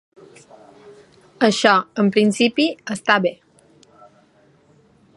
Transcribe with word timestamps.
Això, 1.49 1.75
en 2.05 2.11
principi, 2.17 2.67
està 2.97 3.21
bé. 3.29 3.35